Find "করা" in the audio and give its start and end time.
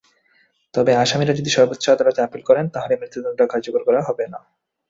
3.87-4.01